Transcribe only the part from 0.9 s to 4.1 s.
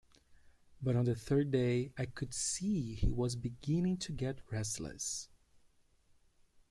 on the third day I could see he was beginning